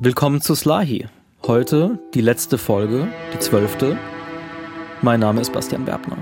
[0.00, 1.06] Willkommen zu Slahi.
[1.46, 3.96] Heute die letzte Folge, die zwölfte.
[5.02, 6.16] Mein Name ist Bastian Berbner.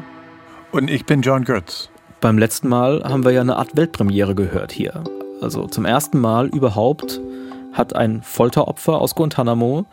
[0.72, 1.88] Und ich bin John Götz.
[2.20, 5.02] Beim letzten Mal haben wir ja eine Art Weltpremiere gehört hier.
[5.40, 7.18] Also zum ersten Mal überhaupt
[7.72, 9.86] hat ein Folteropfer aus Guantanamo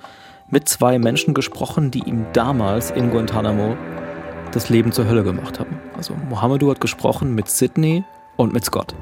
[0.50, 3.78] mit zwei Menschen gesprochen, die ihm damals in Guantanamo
[4.52, 5.80] das Leben zur Hölle gemacht haben.
[5.96, 8.04] Also Mohamedou hat gesprochen mit Sydney
[8.36, 8.94] und mit Scott.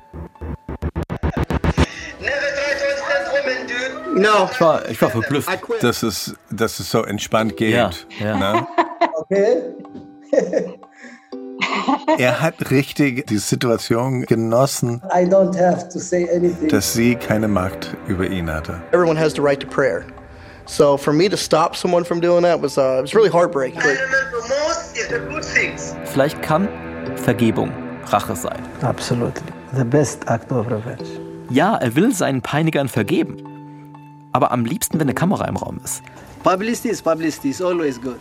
[4.17, 4.49] No.
[4.52, 5.49] Ich war, ich war verblüfft.
[5.81, 7.73] Dass es, dass es so entspannt geht.
[7.75, 7.89] Ja,
[8.20, 8.38] ja.
[8.38, 8.67] Ne?
[9.30, 9.58] Okay.
[12.17, 16.70] Er hat richtig die Situation genossen, I don't have to say anything.
[16.70, 18.81] dass sie keine Macht über ihn hatte.
[18.91, 20.03] Everyone has the right to prayer.
[20.66, 23.81] So for me to stop someone from doing that was uh, it was really heartbreaking.
[26.05, 26.67] Vielleicht kann
[27.16, 27.72] Vergebung
[28.05, 28.59] Rache sein.
[28.81, 29.44] Absolutely.
[29.75, 31.03] The best act of revenge.
[31.49, 33.38] Ja, er will seinen Peinigern vergeben.
[34.38, 36.03] Aber am liebsten, wenn eine Kamera im Raum ist.
[36.43, 38.19] Publicity is publicity is always good.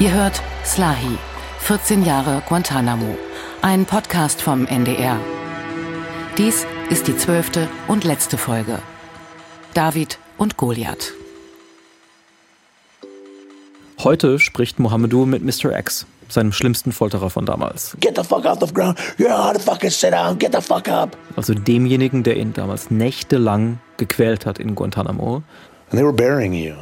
[0.00, 1.16] Ihr hört Slahi,
[1.60, 3.16] 14 Jahre Guantanamo,
[3.62, 5.20] ein Podcast vom NDR.
[6.36, 8.80] Dies ist die zwölfte und letzte Folge.
[9.74, 11.12] David und Goliath.
[14.00, 15.78] Heute spricht Mohamedou mit Mr.
[15.78, 17.96] X, seinem schlimmsten Folterer von damals.
[18.00, 18.98] Get the fuck off the ground.
[19.18, 20.38] You're out of fucking sit down.
[20.38, 21.16] Get the fuck up.
[21.36, 25.42] Also demjenigen, der ihn damals nächtelang gequält hat in Guantanamo.
[25.90, 26.74] And they were burying you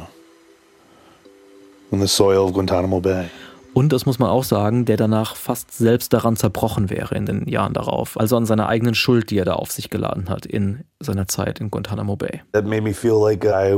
[1.91, 3.29] in the soil of Guantanamo Bay.
[3.73, 7.47] Und das muss man auch sagen, der danach fast selbst daran zerbrochen wäre in den
[7.47, 8.19] Jahren darauf.
[8.19, 11.59] Also an seiner eigenen Schuld, die er da auf sich geladen hat in seiner Zeit
[11.61, 12.41] in Guantanamo Bay.
[12.51, 13.77] That made me feel like I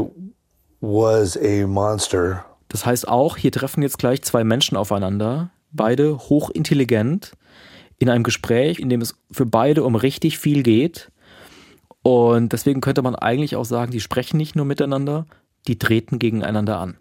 [0.82, 2.44] was a monster.
[2.70, 7.34] Das heißt auch, hier treffen jetzt gleich zwei Menschen aufeinander, beide hochintelligent,
[8.00, 11.12] in einem Gespräch, in dem es für beide um richtig viel geht.
[12.02, 15.26] Und deswegen könnte man eigentlich auch sagen, die sprechen nicht nur miteinander,
[15.68, 16.98] die treten gegeneinander an.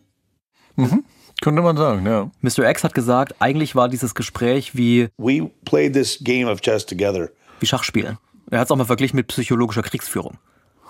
[1.42, 2.30] Könnte man sagen, ja.
[2.40, 2.70] Mr.
[2.70, 7.30] X hat gesagt, eigentlich war dieses Gespräch wie, We played this game of chess together.
[7.58, 8.18] wie Schachspielen.
[8.50, 10.38] Er hat es auch mal verglichen mit psychologischer Kriegsführung.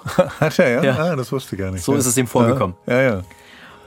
[0.41, 0.83] Hat er, ja?
[0.83, 0.99] Ja.
[0.99, 1.85] Ah, das wusste ich gar nicht.
[1.85, 1.99] So ja.
[1.99, 2.77] ist es ihm vorgekommen.
[2.87, 3.11] Ja, ja.
[3.11, 3.23] ja.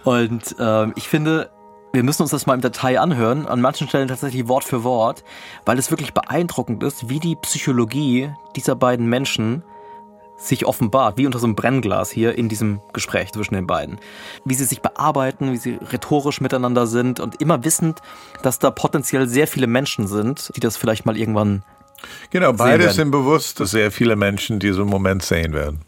[0.05, 1.49] Und ähm, ich finde,
[1.95, 5.23] wir müssen uns das mal im Detail anhören, an manchen Stellen tatsächlich Wort für Wort,
[5.65, 9.63] weil es wirklich beeindruckend ist, wie die Psychologie dieser beiden Menschen
[10.37, 13.99] sich offenbart, wie unter so einem Brennglas hier in diesem Gespräch zwischen den beiden.
[14.43, 18.01] Wie sie sich bearbeiten, wie sie rhetorisch miteinander sind und immer wissend,
[18.43, 21.63] dass da potenziell sehr viele Menschen sind, die das vielleicht mal irgendwann.
[22.29, 25.79] Genau, beide sind bewusst, dass sehr viele Menschen diesen Moment sehen werden.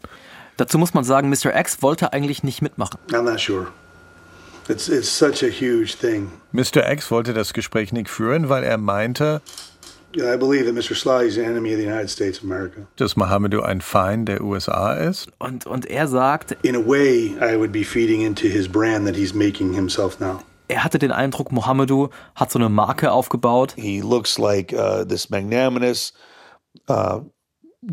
[0.56, 1.54] Dazu muss man sagen, Mr.
[1.54, 2.98] X wollte eigentlich nicht mitmachen.
[3.12, 3.66] I'm not sure.
[4.68, 6.30] It's it's such a huge thing.
[6.52, 6.86] Mr.
[6.90, 9.40] X wollte das Gespräch nicht führen, weil er meinte,
[10.16, 10.94] I believe that Mr.
[10.94, 12.86] Sly is the enemy of the United States of America.
[12.96, 15.28] dass Mohamedou ein Feind der USA ist.
[15.38, 19.16] Und, und er sagt, In a way, I would be feeding into his brand that
[19.16, 20.40] he's making himself now.
[20.68, 25.30] er hatte den Eindruck, Mohamedou hat so eine Marke aufgebaut, He looks like uh, this
[25.30, 26.12] magnanimous,
[26.90, 27.20] uh,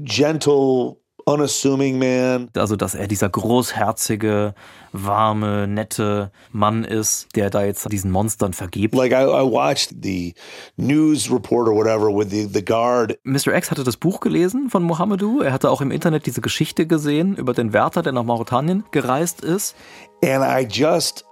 [0.04, 2.50] gentle, unassuming man.
[2.56, 4.54] also dass er dieser großherzige,
[4.92, 8.96] warme, nette Mann ist, der da jetzt diesen Monstern vergibt.
[8.96, 10.34] Like I, I watched the
[10.78, 13.54] news report or whatever with the, the guard Mr.
[13.56, 15.42] X hatte das Buch gelesen von Mohamedou.
[15.42, 19.42] Er hatte auch im Internet diese Geschichte gesehen über den Wärter, der nach Mauretanien gereist
[19.42, 19.76] ist.
[20.24, 21.26] and I just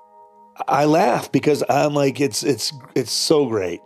[0.67, 3.79] I laugh because I'm like it's it's it's so great.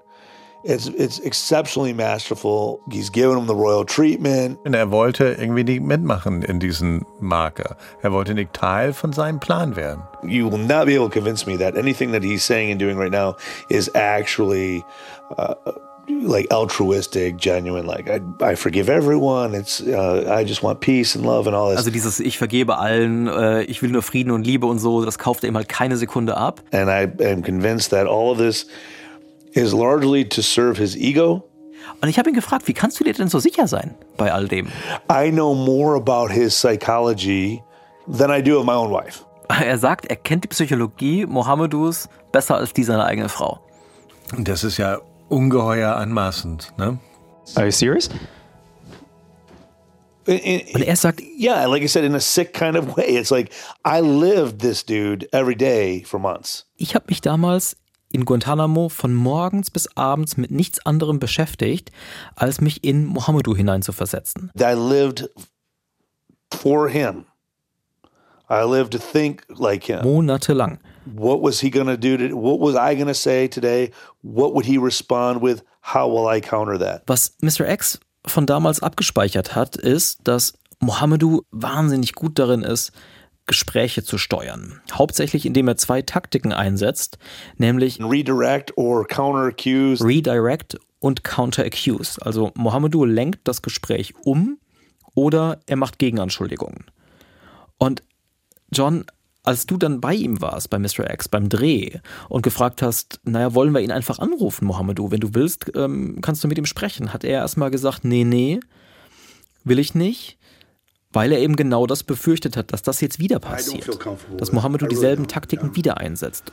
[0.63, 2.79] It's it's exceptionally masterful.
[2.91, 4.57] He's given him the royal treatment.
[4.65, 7.77] Und er wollte irgendwie nicht mitmachen in diesen Marker.
[8.01, 10.01] Er wollte nicht Teil von seinem Plan werden.
[10.23, 12.97] You will not be able to convince me that anything that he's saying and doing
[12.97, 13.35] right now
[13.69, 14.83] is actually
[15.37, 15.53] uh,
[16.07, 17.85] like altruistic, genuine.
[17.85, 19.53] Like I, I forgive everyone.
[19.53, 21.77] It's uh, I just want peace and love and all this.
[21.77, 25.17] Also dieses Ich vergebe allen, äh, ich will nur Frieden und Liebe und so, das
[25.19, 26.61] kauft er ihm halt keine Sekunde ab.
[26.73, 28.67] and I am convinced that all of this
[29.57, 31.43] is largely to serve his ego.
[32.01, 34.47] Und ich habe ihn gefragt, wie kannst du dir denn so sicher sein bei all
[34.47, 34.67] dem?
[35.11, 37.61] I know more about his psychology
[38.07, 39.23] than I do of my own wife.
[39.49, 43.59] Er sagt, er kennt die Psychologie Mohamedous besser als die seiner eigenen Frau.
[44.37, 44.99] Das ist ja
[45.29, 46.99] ungeheuer anmaßend, ne?
[47.55, 48.09] Are you serious?
[50.27, 53.15] Und er sagt, yeah, like I said, in a sick kind of way.
[53.15, 53.51] It's like
[53.85, 56.65] I lived this dude every day for months.
[56.75, 57.77] ich habe mich damals
[58.11, 61.91] in Guantanamo von morgens bis abends mit nichts anderem beschäftigt,
[62.35, 64.51] als mich in Mohamedou hineinzuversetzen.
[64.59, 65.29] I lived
[66.53, 67.25] for him.
[68.49, 70.03] I lived to think like him.
[70.03, 70.79] Monatelang.
[71.05, 72.17] What was he going to do?
[72.17, 73.91] To, what was I going to say today?
[74.21, 75.63] What would he respond with?
[75.81, 77.03] How will I counter that?
[77.07, 77.65] Was Mr.
[77.65, 82.91] X von damals abgespeichert hat, ist, dass Mohamedou wahnsinnig gut darin ist,
[83.47, 84.81] Gespräche zu steuern.
[84.91, 87.17] Hauptsächlich indem er zwei Taktiken einsetzt,
[87.57, 90.03] nämlich Redirect or counter accuse.
[90.03, 92.19] Redirect und Counter Accuse.
[92.21, 94.57] Also Mohamedou lenkt das Gespräch um
[95.15, 96.85] oder er macht Gegenanschuldigungen.
[97.77, 98.03] Und
[98.71, 99.05] John,
[99.43, 101.09] als du dann bei ihm warst, bei Mr.
[101.11, 101.99] X, beim Dreh
[102.29, 105.11] und gefragt hast, naja, wollen wir ihn einfach anrufen, Mohamedou?
[105.11, 107.13] Wenn du willst, ähm, kannst du mit ihm sprechen.
[107.13, 108.59] Hat er erstmal gesagt, nee, nee,
[109.63, 110.36] will ich nicht,
[111.11, 113.87] weil er eben genau das befürchtet hat, dass das jetzt wieder passiert.
[114.37, 116.51] Dass Mohamedou dieselben Taktiken wieder einsetzt.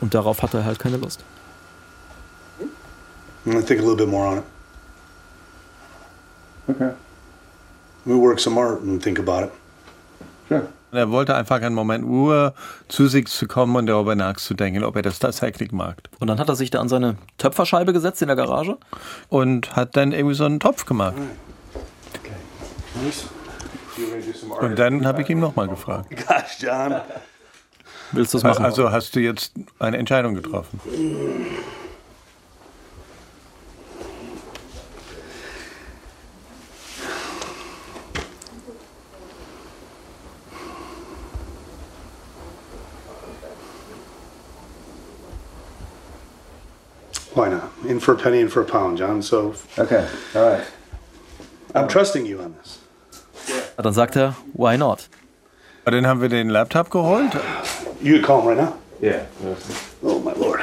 [0.00, 1.24] Und darauf hat er halt keine Lust.
[10.92, 12.54] Er wollte einfach einen Moment Ruhe
[12.88, 15.98] zu sich zu kommen und darüber nachzudenken, ob er das tatsächlich mag.
[16.20, 18.78] Und dann hat er sich da an seine Töpferscheibe gesetzt in der Garage.
[19.28, 21.16] Und hat dann irgendwie so einen Topf gemacht.
[24.60, 26.10] Und dann habe ich ihn nochmal gefragt.
[26.28, 27.00] Gosh, John.
[28.12, 28.64] Willst du das machen?
[28.64, 30.80] Also hast du jetzt eine Entscheidung getroffen?
[47.34, 47.72] Why not?
[47.84, 49.20] In for a penny, in for a pound, John.
[49.20, 50.66] So Okay, all right.
[51.74, 52.83] I'm trusting you on this.
[53.76, 55.08] Dann sagt er, why not?
[55.84, 57.32] Und dann haben wir den Laptop geholt
[58.02, 58.72] You him right now.
[59.02, 59.20] Yeah.
[60.02, 60.60] Oh my lord.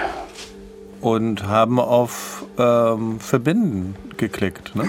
[1.01, 4.75] und haben auf ähm, Verbinden geklickt.
[4.75, 4.85] Ne?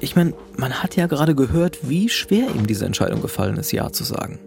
[0.00, 3.90] Ich meine, man hat ja gerade gehört, wie schwer ihm diese Entscheidung gefallen ist, Ja
[3.90, 4.38] zu sagen.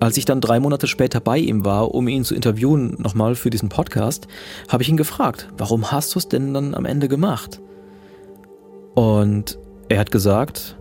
[0.00, 3.50] Als ich dann drei Monate später bei ihm war, um ihn zu interviewen, nochmal für
[3.50, 4.28] diesen Podcast,
[4.68, 7.60] habe ich ihn gefragt, warum hast du es denn dann am Ende gemacht?
[8.94, 9.58] Und
[9.88, 10.77] er hat gesagt,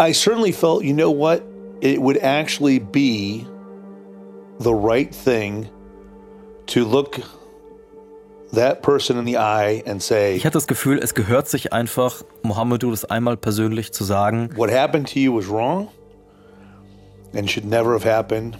[0.00, 1.42] I certainly felt, you know what?
[1.82, 3.46] It would actually be
[4.58, 5.68] the right thing
[6.68, 7.20] to look
[8.52, 12.22] that person in the eye and say, ich hatte das Gefühl, es gehört sich einfach,
[12.42, 15.88] Mohamedou das einmal persönlich zu sagen, what happened to you was wrong
[17.34, 18.56] and should never have happened.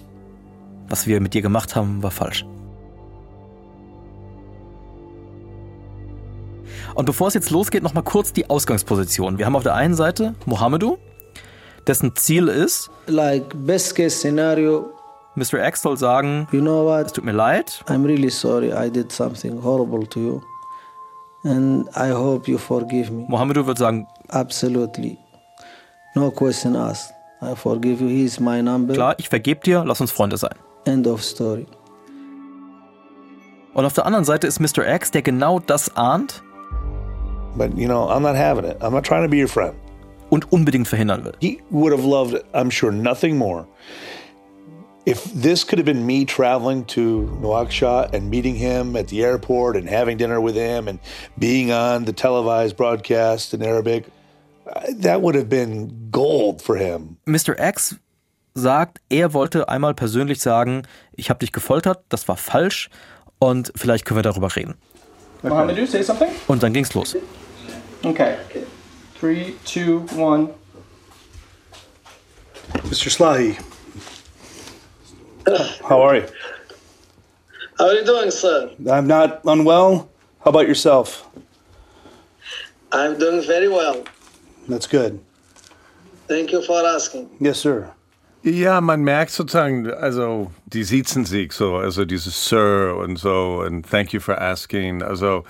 [0.88, 2.44] was wir mit dir gemacht haben, war falsch.
[6.94, 9.38] Und bevor es jetzt losgeht, nochmal kurz die Ausgangsposition.
[9.38, 10.98] Wir haben auf der einen Seite Mohamedou,
[11.86, 14.90] dessen Ziel ist, Like best case scenario,
[15.36, 15.64] Mr.
[15.66, 17.14] X soll sagen, you know es what?
[17.14, 20.42] tut mir leid, I'm really sorry I did something horrible to you.
[21.44, 23.24] And I hope you forgive me.
[23.28, 25.18] Mohamedou wird sagen, Absolutely.
[26.14, 27.12] No question asked.
[27.40, 28.08] I forgive you.
[28.08, 28.92] He's my number.
[28.94, 30.54] klar, ich vergebe dir, lass uns Freunde sein.
[30.84, 31.66] End of story.
[33.72, 34.86] Und auf der anderen Seite ist Mr.
[34.86, 36.42] X, der genau das ahnt
[37.56, 38.80] But, you know, I'm not having it.
[38.82, 39.74] I'm not trying to be your friend.
[40.30, 41.34] Und unbedingt verhindern will.
[41.40, 43.66] He would have loved, I'm sure, nothing more.
[45.06, 49.76] If this could have been me traveling to Nouakchott and meeting him at the airport
[49.76, 50.98] and having dinner with him and
[51.38, 54.06] being on the televised broadcast in Arabic,
[55.00, 57.16] that would have been gold for him.
[57.26, 57.58] Mr.
[57.58, 57.96] X
[58.54, 60.82] sagt, er wollte einmal persönlich sagen,
[61.12, 62.90] ich habe dich gefoltert, das war falsch
[63.38, 64.74] und vielleicht können wir darüber reden.
[65.42, 66.28] Something.
[66.46, 67.16] Und dann ging's los.
[68.02, 68.36] Okay.
[69.20, 70.48] Three, two, one.
[72.88, 73.10] Mr.
[73.12, 73.52] Slahi.
[75.86, 76.26] How are you?
[77.78, 78.70] How are you doing, sir?
[78.90, 80.08] I'm not unwell.
[80.42, 81.28] How about yourself?
[82.92, 84.04] I'm doing very well.
[84.66, 85.20] That's good.
[86.26, 87.28] Thank you for asking.
[87.40, 87.92] Yes, sir.
[88.42, 93.82] Ja, man merkt sozusagen, also die siezen sich so, also dieses Sir und so und
[93.82, 95.44] Thank you for asking, also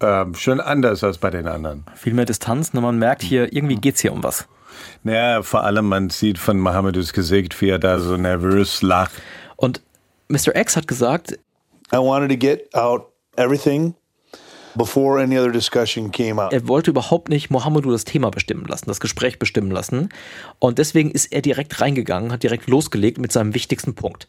[0.00, 1.84] ähm, schon anders als bei den anderen.
[1.94, 4.46] Viel mehr Distanz, nur man merkt hier, irgendwie geht's hier um was.
[5.02, 9.12] Naja, vor allem man sieht von Mohammedus Gesicht, wie er da so nervös lacht.
[9.56, 9.82] Und
[10.28, 10.56] Mr.
[10.56, 11.38] X hat gesagt,
[11.92, 13.94] I wanted to get out everything
[14.74, 16.52] before any other discussion came out.
[16.52, 20.08] er wollte überhaupt nicht Mohamedou das Thema bestimmen lassen, das Gespräch bestimmen lassen.
[20.58, 24.26] Und deswegen ist er direkt reingegangen, hat direkt losgelegt mit seinem wichtigsten Punkt.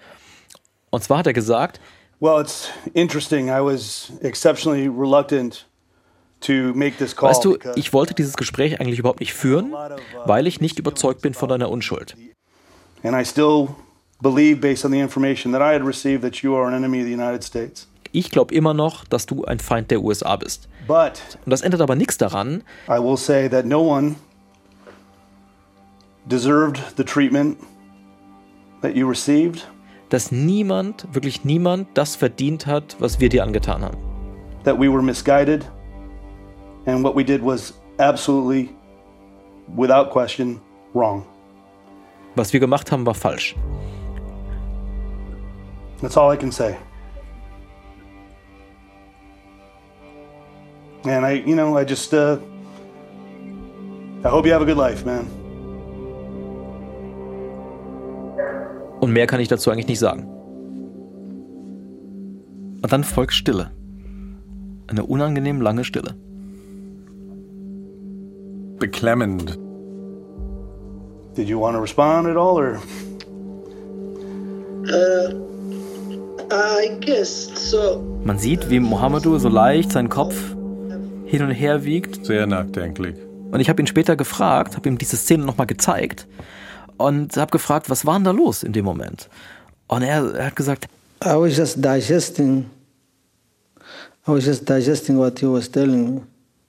[0.91, 1.79] Und zwar hat er gesagt,
[2.19, 3.49] Well, it's interesting.
[3.49, 5.65] I was exceptionally reluctant
[6.41, 7.29] to make this call.
[7.29, 9.73] weißt du, ich wollte dieses Gespräch eigentlich überhaupt nicht führen,
[10.25, 12.15] weil ich nicht überzeugt bin von deiner Unschuld.
[13.03, 13.69] and I still
[14.21, 17.05] believe, based on the information that I had received, that you are an enemy of
[17.05, 17.87] the United States.
[18.11, 20.69] Ich glaube immer noch, dass du ein Feind der USA bist.
[20.87, 24.15] But Und das ändert aber nichts daran, I will say that no one
[26.27, 27.57] deserved the treatment
[28.81, 29.67] that you received.
[30.09, 33.97] Dass niemand, wirklich niemand, das verdient hat, was wir dir angetan haben.
[34.63, 35.65] That we were misguided,
[36.85, 38.69] and what we did was absolutely,
[39.75, 40.59] without question,
[40.93, 41.23] wrong.
[42.35, 43.55] Was wir gemacht haben, war falsch.
[46.01, 46.75] That's all I can say.
[51.05, 52.37] And I, you know, I just, uh,
[54.23, 55.27] I hope you have a good life, man.
[59.05, 60.23] Und mehr kann ich dazu eigentlich nicht sagen.
[62.81, 63.69] Und dann folgt Stille.
[64.87, 66.15] Eine unangenehm lange Stille.
[68.79, 69.59] Beklemmend.
[71.37, 72.81] Did you want to respond at all, or?
[74.87, 75.35] Uh,
[76.51, 78.03] I guess so.
[78.23, 80.55] Man sieht, wie Mohamedou so leicht seinen Kopf
[81.25, 82.25] hin und her wiegt.
[82.25, 83.17] Sehr nachdenklich.
[83.51, 86.25] Und ich habe ihn später gefragt, habe ihm diese Szene nochmal gezeigt
[86.97, 89.29] und habe gefragt, was war denn da los in dem Moment?
[89.87, 90.87] Und er, er hat gesagt,
[91.23, 92.69] I was just digesting.
[94.27, 96.21] I was just digesting what he was telling me.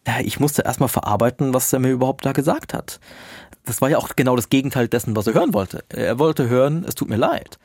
[0.07, 3.01] ja, ich musste erstmal verarbeiten, was er mir überhaupt da gesagt hat.
[3.65, 5.83] Das war ja auch genau das Gegenteil dessen, was er hören wollte.
[5.89, 7.59] Er wollte hören, es tut mir leid.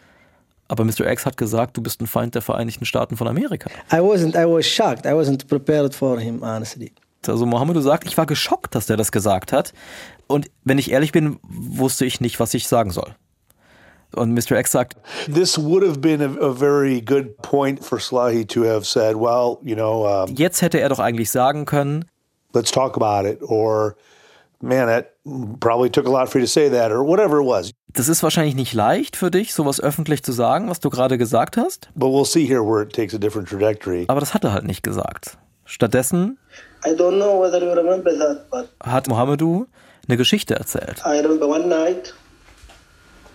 [0.68, 1.06] Aber Mr.
[1.12, 3.70] X hat gesagt, du bist ein Feind der Vereinigten Staaten von Amerika.
[3.92, 4.36] I wasn't.
[4.36, 5.06] I was shocked.
[5.06, 6.94] I wasn't prepared for him, honestly.
[7.28, 9.74] Also Mohammed sagt, ich war geschockt, dass der das gesagt hat.
[10.28, 13.16] Und wenn ich ehrlich bin, wusste ich nicht, was ich sagen soll.
[14.14, 14.58] Und Mr.
[14.60, 14.98] X sagt,
[15.34, 19.58] This would have been a, a very good point for Slahi to have said, well,
[19.62, 22.06] you know, um, jetzt hätte er doch eigentlich sagen können,
[22.54, 23.96] let's talk about it, or
[24.60, 25.14] man, that
[25.62, 27.72] probably took a lot for you to say that, or whatever it was.
[27.94, 31.56] das ist wahrscheinlich nicht leicht für dich, sowas öffentlich zu sagen, was du gerade gesagt
[31.56, 31.90] hast.
[31.96, 34.06] But we'll see here where it takes a different trajectory.
[34.10, 35.38] Aber das hat er halt nicht gesagt.
[35.64, 36.38] Stattdessen
[36.86, 39.68] I don't know whether you remember that, but hat Mohamedou
[40.08, 41.02] eine Geschichte erzählt.
[41.06, 42.14] I remember one night,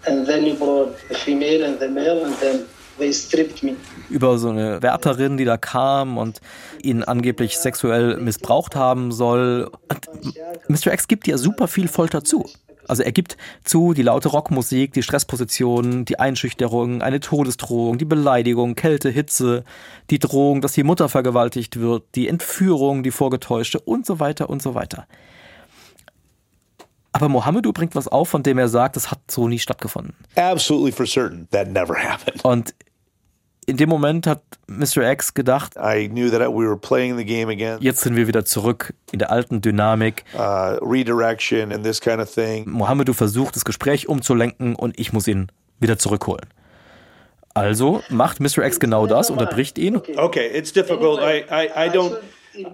[0.06, 2.64] and then you brought the female and the male, and then
[2.98, 3.76] they stripped me.
[4.10, 6.40] Über so eine Wärterin, die da kam und
[6.82, 9.70] ihn angeblich sexuell missbraucht haben soll.
[9.88, 10.34] Und
[10.68, 10.92] Mr.
[10.92, 12.46] X gibt ja super viel Folter zu.
[12.88, 18.74] Also er gibt zu, die laute Rockmusik, die Stressposition, die Einschüchterung, eine Todesdrohung, die Beleidigung,
[18.74, 19.64] Kälte, Hitze,
[20.10, 24.62] die Drohung, dass die Mutter vergewaltigt wird, die Entführung, die vorgetäuschte und so weiter und
[24.62, 25.06] so weiter.
[27.12, 30.14] Aber Mohamedou bringt was auf, von dem er sagt, das hat so nie stattgefunden.
[30.34, 32.44] Absolutely for certain, that never happened.
[32.44, 32.74] Und
[33.66, 35.02] in dem Moment hat Mr.
[35.10, 38.44] X gedacht, I knew that we were playing the game again, jetzt sind wir wieder
[38.44, 40.24] zurück in der alten Dynamik.
[40.34, 42.68] uh, redirection and this kind of thing.
[42.68, 45.48] Mohamedou versucht, das Gespräch umzulenken und ich muss ihn
[45.80, 46.46] wieder zurückholen.
[47.54, 48.64] Also macht Mr.
[48.64, 49.96] X genau das, unterbricht ihn.
[50.16, 51.20] Okay, it's difficult.
[51.20, 52.18] I, I, I don't.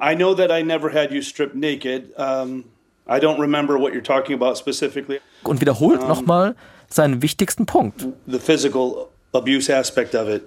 [0.01, 2.13] I know that I never had you stripped naked.
[2.17, 2.65] Um,
[3.09, 5.21] I don't remember what you're talking about specifically.
[5.45, 6.55] und wiederholt nochmal
[6.89, 8.07] seinen wichtigsten Punkt.
[8.27, 10.43] The physical abuse aspect of it.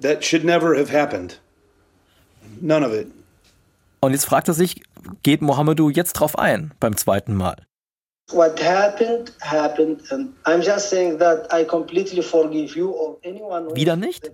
[0.00, 1.40] That should never have happened.
[2.60, 3.08] None of it.
[4.00, 4.82] Und jetzt fragt er sich,
[5.22, 7.56] geht Mohamedou jetzt drauf ein beim zweiten Mal?
[8.32, 13.74] What happened, happened, and I'm just saying that I completely forgive you or anyone who
[13.76, 14.30] Wieder nicht?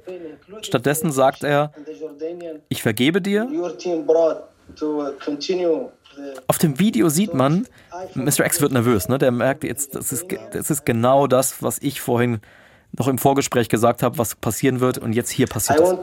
[0.62, 1.72] Stattdessen sagt er,
[2.68, 3.48] ich vergebe dir.
[3.50, 5.04] uh,
[6.46, 7.66] Auf dem Video sieht man,
[8.14, 8.46] Mr.
[8.46, 9.18] X wird nervös, ne?
[9.18, 12.40] Der merkt jetzt, das ist, das ist genau das, was ich vorhin
[12.96, 15.96] noch im Vorgespräch gesagt habe, was passieren wird und jetzt hier passiert you.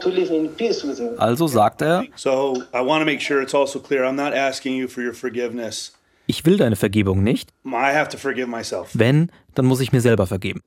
[1.18, 4.04] Also sagt er, So I want to make sure it's also clear.
[4.04, 5.92] I'm not asking you for your forgiveness.
[6.26, 7.50] ich will deine Vergebung nicht.
[7.64, 8.88] I have to forgive myself.
[8.94, 10.60] Wenn, dann muss ich mir selber vergeben.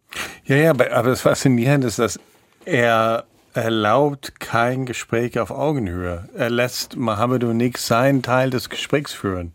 [0.46, 2.20] Ja, ja, aber das Faszinierende ist, dass
[2.66, 6.30] er erlaubt kein Gespräch auf Augenhöhe.
[6.36, 9.54] Er lässt Mohamedou nicht seinen Teil des Gesprächs führen.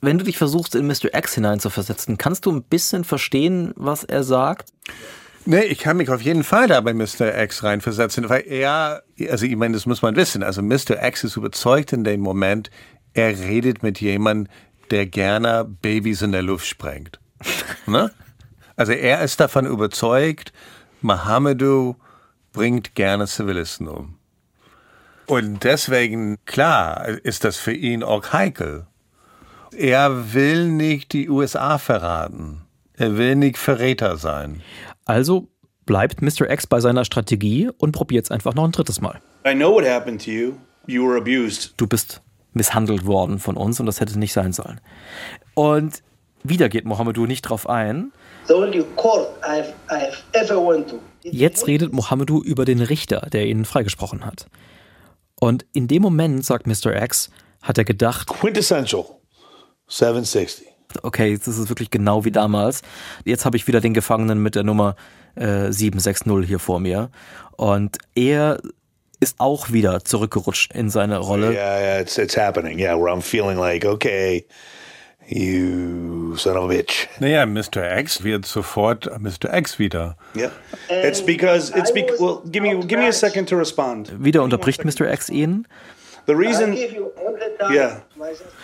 [0.00, 1.14] Wenn du dich versuchst, in Mr.
[1.14, 4.70] X hineinzuversetzen, kannst du ein bisschen verstehen, was er sagt?
[5.48, 7.40] Nee, ich kann mich auf jeden Fall da bei Mr.
[7.40, 11.00] X reinversetzen, weil er, also ich meine, das muss man wissen, also Mr.
[11.00, 12.68] X ist überzeugt in dem Moment,
[13.14, 14.52] er redet mit jemandem,
[14.90, 17.20] der gerne Babys in der Luft sprengt.
[17.86, 18.10] ne?
[18.74, 20.52] Also er ist davon überzeugt,
[21.00, 21.94] Mohamedou
[22.52, 24.18] bringt gerne Zivilisten um.
[25.26, 28.86] Und deswegen, klar, ist das für ihn auch heikel.
[29.72, 32.65] Er will nicht die USA verraten.
[32.96, 34.62] Er will nicht Verräter sein.
[35.04, 35.48] Also
[35.84, 36.50] bleibt Mr.
[36.50, 39.20] X bei seiner Strategie und probiert es einfach noch ein drittes Mal.
[39.46, 40.52] I know what happened to you.
[40.86, 41.74] You were abused.
[41.76, 42.22] Du bist
[42.52, 44.80] misshandelt worden von uns und das hätte nicht sein sollen.
[45.54, 46.02] Und
[46.42, 48.12] wieder geht Mohamedou nicht drauf ein.
[48.46, 51.00] The only court I've, I've ever went to.
[51.22, 54.46] Jetzt redet Mohamedou über den Richter, der ihn freigesprochen hat.
[55.38, 56.94] Und in dem Moment, sagt Mr.
[57.02, 57.30] X,
[57.62, 59.04] hat er gedacht, Quintessential
[59.88, 60.66] 760.
[61.02, 62.82] okay, das ist wirklich genau wie damals.
[63.24, 64.96] Jetzt habe ich wieder den Gefangenen mit der Nummer
[65.34, 67.10] äh, 760 hier vor mir.
[67.56, 68.58] Und er
[69.20, 71.52] ist auch wieder zurückgerutscht in seine Rolle.
[71.52, 72.78] Yeah, yeah, it's it's happening.
[72.78, 74.44] Yeah, where I'm feeling like, okay,
[75.26, 77.08] you son of a bitch.
[77.18, 77.96] Naja, Mr.
[77.98, 79.52] X wird sofort Mr.
[79.52, 80.16] X wieder.
[80.34, 80.50] Yeah.
[80.88, 82.42] It's because it's be well.
[82.50, 84.12] Give me give me a second to respond.
[84.22, 85.10] Wieder unterbricht Mr.
[85.10, 85.66] X ihn.
[86.26, 87.74] The reason, I give you all the time.
[87.74, 88.02] yeah.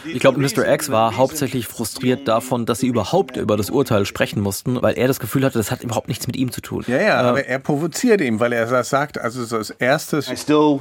[0.04, 0.66] Ich glaube, Mr.
[0.66, 5.07] X war hauptsächlich frustriert davon, dass sie überhaupt über das Urteil sprechen mussten, weil er
[5.07, 6.85] das Gefühl hatte, das hat überhaupt nichts mit ihm zu tun.
[6.88, 10.37] Ja, ja, aber er provoziert ihn, weil er das sagt, also so als erstes, I
[10.37, 10.81] still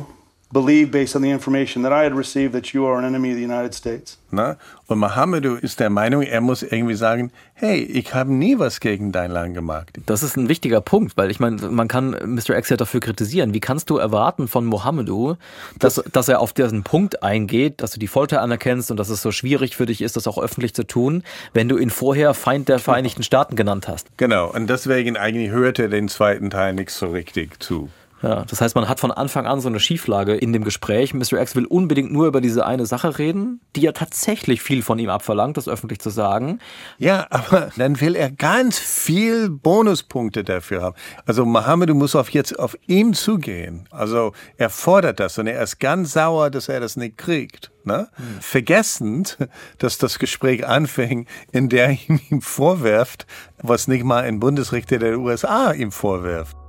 [0.51, 3.37] believe, based on the information that I had received, that you are an enemy of
[3.37, 4.17] the United States.
[4.31, 4.57] ne?
[4.87, 9.11] Und Mohammedu ist der Meinung, er muss irgendwie sagen, hey, ich habe nie was gegen
[9.11, 9.99] dein Land gemacht.
[10.05, 12.57] Das ist ein wichtiger Punkt, weil ich meine, man kann Mr.
[12.57, 13.53] X ja dafür kritisieren.
[13.53, 15.35] Wie kannst du erwarten von Mohammedu,
[15.79, 19.21] dass, dass er auf diesen Punkt eingeht, dass du die Folter anerkennst und dass es
[19.21, 22.67] so schwierig für dich ist, das auch öffentlich zu tun, wenn du ihn vorher Feind
[22.67, 24.07] der Vereinigten Staaten genannt hast?
[24.17, 27.89] Genau, und deswegen eigentlich hörte er den zweiten Teil nicht so richtig zu.
[28.21, 31.13] Ja, das heißt, man hat von Anfang an so eine Schieflage in dem Gespräch.
[31.13, 31.41] Mr.
[31.41, 35.09] X will unbedingt nur über diese eine Sache reden, die ja tatsächlich viel von ihm
[35.09, 36.59] abverlangt, das öffentlich zu sagen.
[36.99, 40.95] Ja, aber dann will er ganz viel Bonuspunkte dafür haben.
[41.25, 43.87] Also Mohammed muss auf jetzt auf ihm zugehen.
[43.89, 47.71] Also er fordert das und er ist ganz sauer, dass er das nicht kriegt.
[47.83, 48.07] Ne?
[48.39, 49.37] Vergessend,
[49.79, 53.25] dass das Gespräch anfing, in der ihm vorwirft,
[53.57, 56.60] was nicht mal ein Bundesrichter der USA ihm vorwirft.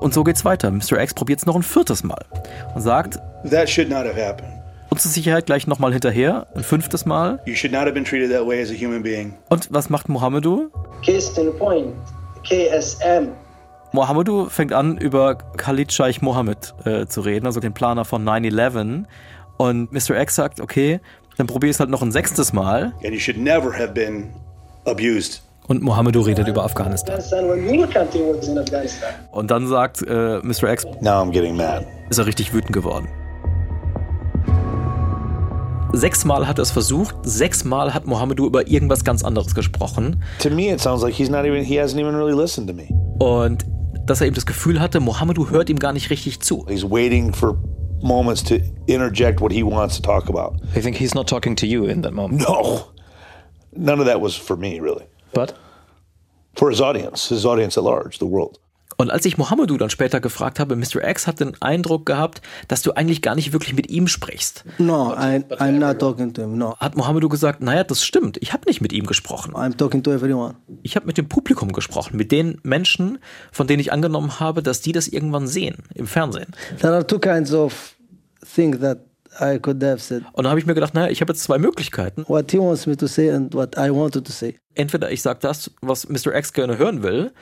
[0.00, 0.70] Und so geht's weiter.
[0.70, 1.00] Mr.
[1.00, 2.24] X probiert es noch ein viertes Mal
[2.74, 3.18] und sagt,
[3.50, 4.52] That should not have happened.
[4.90, 7.40] uns zur Sicherheit gleich nochmal hinterher, ein fünftes Mal.
[7.46, 9.34] You should not have been treated that way as a human being.
[9.48, 10.70] Und was macht Mohammedu?
[11.04, 11.94] Case in point,
[12.48, 13.28] KSM.
[13.92, 19.04] Mohammedu fängt an, über Khalid Scheich Mohammed äh, zu reden, also den Planer von 9-11.
[19.56, 20.20] Und Mr.
[20.20, 21.00] X sagt, okay,
[21.38, 22.92] dann probier es halt noch ein sechstes Mal.
[23.02, 24.30] And you should never have been
[24.84, 25.42] abused.
[25.68, 27.18] Und Mohammedu redet über Afghanistan.
[29.32, 30.72] Und dann sagt äh, Mr.
[30.72, 31.84] X, Now I'm getting mad.
[32.08, 33.08] ist er richtig wütend geworden.
[35.92, 40.22] Sechsmal hat er es versucht, sechsmal hat Mohammedu über irgendwas ganz anderes gesprochen.
[40.40, 41.64] To me, it sounds like he's not even.
[41.64, 42.88] He hasn't even really listened to me.
[43.18, 43.64] Und
[44.04, 46.66] dass er eben das Gefühl hatte, Mohammedu hört ihm gar nicht richtig zu.
[46.68, 47.56] He's waiting for
[48.02, 50.58] moments to interject what he wants to talk about.
[50.76, 52.42] I think he's not talking to you in that moment.
[52.46, 52.82] No,
[53.74, 55.04] none of that was for me, really.
[55.32, 55.54] But
[56.56, 58.58] For his audience, his audience at large, the world.
[58.98, 61.06] Und als ich Mohammedu dann später gefragt habe, Mr.
[61.06, 64.64] X hat den Eindruck gehabt, dass du eigentlich gar nicht wirklich mit ihm sprichst.
[64.78, 66.56] No, I, I'm not talking to him.
[66.56, 69.54] No, Hat Mohammedu gesagt, naja, das stimmt, ich habe nicht mit ihm gesprochen.
[69.54, 70.54] I'm talking to everyone.
[70.82, 73.18] Ich habe mit dem Publikum gesprochen, mit den Menschen,
[73.52, 76.52] von denen ich angenommen habe, dass die das irgendwann sehen, im Fernsehen.
[76.80, 77.96] There are two kinds of
[78.54, 79.00] things that
[79.40, 80.22] I could have said.
[80.32, 82.24] Und da habe ich mir gedacht, naja, ich habe jetzt zwei Möglichkeiten.
[82.28, 84.56] What he wants me to say and what I wanted to say.
[84.74, 86.34] Entweder ich sage das, was Mr.
[86.34, 87.32] X gerne hören will,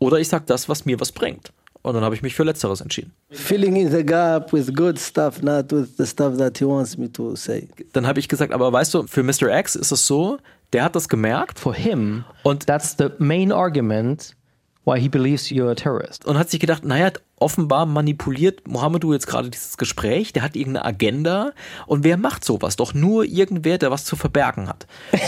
[0.00, 1.52] oder ich sage das, was mir was bringt.
[1.82, 3.12] Und dann habe ich mich für Letzteres entschieden.
[3.30, 7.10] Filling in the gap with good stuff, not with the stuff that he wants me
[7.10, 7.68] to say.
[7.92, 9.48] Dann habe ich gesagt, aber weißt du, für Mr.
[9.58, 10.38] X ist es so,
[10.72, 14.36] der hat das gemerkt for him, und, that's the main argument
[14.84, 16.24] why he believes you're a terrorist.
[16.26, 20.84] und hat sich gedacht, naja, offenbar manipuliert Mohammedu jetzt gerade dieses Gespräch, der hat irgendeine
[20.86, 21.52] Agenda
[21.86, 22.76] und wer macht sowas?
[22.76, 24.86] Doch nur irgendwer, der was zu verbergen hat.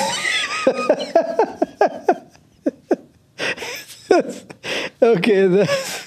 [5.01, 6.07] Okay, that's,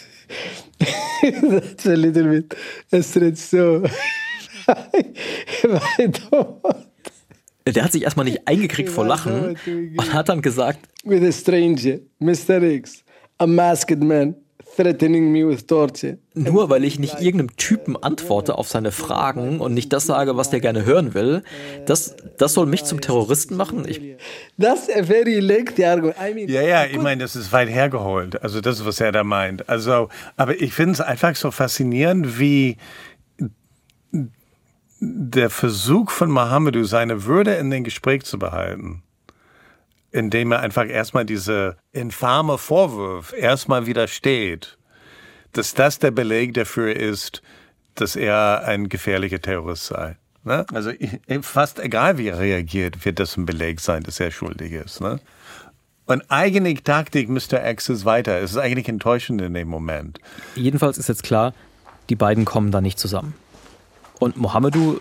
[1.22, 2.56] that's a little bit
[2.92, 3.38] a stretch.
[3.38, 3.84] So,
[4.68, 6.88] I don't
[7.68, 9.58] Der hat sich erstmal nicht eingekriegt vor Lachen
[9.98, 12.62] und hat dann gesagt, with a stranger, Mr.
[12.64, 13.04] X,
[13.38, 14.36] a masked man,
[14.76, 16.18] threatening me with torture.
[16.36, 20.50] nur weil ich nicht irgendeinem Typen antworte auf seine Fragen und nicht das sage, was
[20.50, 21.44] der gerne hören will,
[21.86, 23.88] das, das soll mich zum Terroristen machen?
[23.88, 24.02] Ich,
[24.60, 26.18] That's a very lengthy argument.
[26.20, 28.42] I mean, Ja, ja, ich meine, das ist weit hergeholt.
[28.44, 29.68] Also das ist, was er da meint.
[29.68, 32.78] Also, aber ich finde es einfach so faszinierend, wie
[35.00, 39.04] der Versuch von Mohammedu, seine Würde in den Gespräch zu behalten,
[40.18, 44.78] indem er einfach erstmal diese infame Vorwurf erstmal widersteht,
[45.54, 47.42] dass das der Beleg dafür ist,
[47.96, 50.18] dass er ein gefährlicher Terrorist sei.
[50.44, 50.66] Ne?
[50.74, 50.92] Also
[51.42, 55.02] fast egal, wie er reagiert, wird das ein Beleg sein, dass er schuldig ist.
[55.02, 55.20] Ne?
[56.06, 56.82] Und eigentlich
[57.14, 57.70] ich, Mr.
[57.70, 58.40] X ist weiter.
[58.40, 60.20] Es ist eigentlich enttäuschend in dem Moment.
[60.56, 61.54] jedenfalls ist jetzt klar,
[62.10, 63.36] die beiden kommen da nicht zusammen.
[64.20, 65.00] Und Mohammedu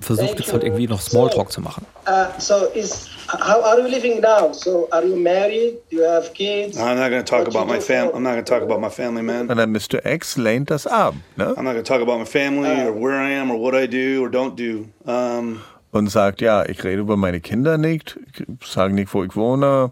[0.00, 1.86] versucht jetzt halt irgendwie noch Smalltalk zu machen.
[2.06, 4.52] Uh, so is how are you living now?
[4.52, 5.78] So are you married?
[5.90, 6.76] Do you have kids?
[6.78, 8.08] I'm not going to talk about my do fam.
[8.08, 9.48] for- I'm not going to talk about my family, man.
[9.48, 10.04] Und dann Mr.
[10.04, 11.14] X lehnt das ab.
[11.36, 11.44] Ne?
[11.56, 13.86] I'm not going to talk about my family or where I am or what I
[13.86, 14.86] do or don't do.
[15.10, 15.60] Um,
[15.92, 19.90] Und sagt, ja, ich rede über meine Kinder nicht, ich sage nicht, wo ich wohne,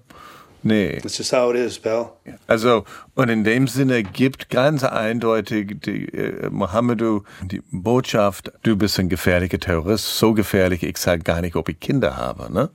[0.62, 0.98] Nee.
[1.00, 2.12] That's just how it is, pal.
[2.46, 8.98] Also, und in dem Sinne gibt ganz eindeutig die, äh, Mohammedu die Botschaft, du bist
[8.98, 12.70] ein gefährlicher Terrorist, so gefährlich, ich sage gar nicht, ob ich Kinder habe, ne?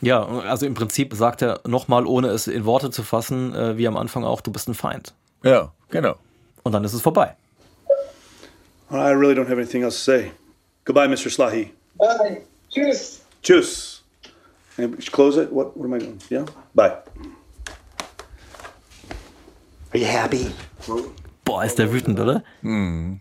[0.00, 3.86] Ja, also im Prinzip sagt er nochmal, ohne es in Worte zu fassen, äh, wie
[3.86, 5.12] am Anfang auch, du bist ein Feind.
[5.42, 6.16] Ja, genau.
[6.62, 7.34] Und dann ist es vorbei.
[8.90, 10.30] I really don't have anything else to say.
[10.84, 11.28] Goodbye, Mr.
[11.30, 11.70] Slahi.
[11.98, 12.42] Bye.
[12.70, 13.20] Cheers.
[13.42, 13.97] Tschüss.
[14.78, 15.52] Should close it.
[15.52, 15.76] What?
[15.76, 16.20] What am I doing?
[16.30, 16.46] Yeah.
[16.74, 16.98] Bye.
[19.92, 20.52] Are you happy?
[21.44, 22.44] Boah, ist der wütend, oder?
[22.60, 23.20] Hm.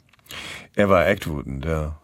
[0.76, 1.98] Er war echt wütend, ja.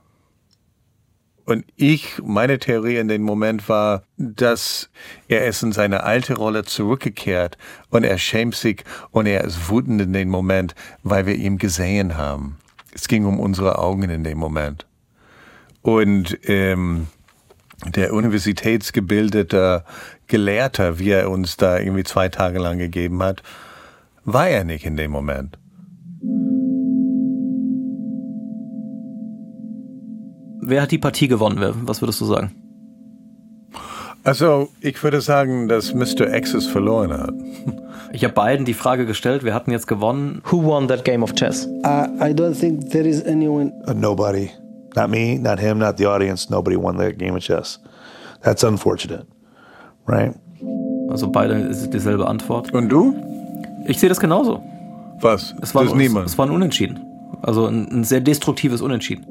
[1.46, 4.90] Und ich, meine Theorie in dem Moment war, dass
[5.28, 7.58] er ist in seine alte Rolle zurückgekehrt
[7.90, 12.18] und er schämt sich und er ist wütend in dem Moment, weil wir ihn gesehen
[12.18, 12.58] haben.
[12.94, 14.88] Es ging um unsere Augen in dem Moment.
[15.82, 17.08] Und ähm,
[17.92, 19.84] der universitätsgebildete
[20.28, 23.44] Gelehrter, wie er uns da irgendwie zwei Tage lang gegeben hat,
[24.26, 25.58] war er nicht in dem Moment.
[30.66, 31.82] Wer hat die Partie gewonnen?
[31.86, 32.52] Was würdest du sagen?
[34.24, 36.34] Also, ich würde sagen, dass Mr.
[36.34, 37.34] X es verloren hat.
[38.14, 40.42] Ich habe beiden die Frage gestellt, wer hat denn jetzt gewonnen?
[40.50, 41.68] Who won that game of chess?
[41.84, 43.74] I, I don't think there is anyone.
[43.86, 44.50] Uh, nobody.
[44.96, 46.50] Not me, not him, not the audience.
[46.50, 47.80] Nobody won that game of chess.
[48.42, 49.26] That's unfortunate,
[50.08, 50.34] right?
[51.10, 52.74] Also beide ist dieselbe Antwort.
[52.74, 53.16] Und du?
[53.86, 54.62] Ich sehe das genauso.
[55.20, 55.56] Was?
[55.62, 56.28] Es war, das niemand.
[56.28, 57.00] Es war ein Unentschieden.
[57.42, 59.26] Also ein, ein sehr destruktives Unentschieden.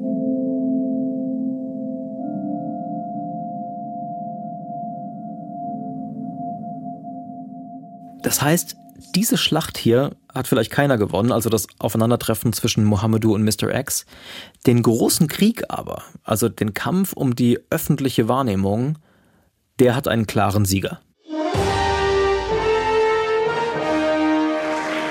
[8.21, 8.77] Das heißt,
[9.15, 13.73] diese Schlacht hier hat vielleicht keiner gewonnen, also das Aufeinandertreffen zwischen Mohammedu und Mr.
[13.73, 14.05] X.
[14.65, 18.97] Den großen Krieg aber, also den Kampf um die öffentliche Wahrnehmung,
[19.79, 20.99] der hat einen klaren Sieger.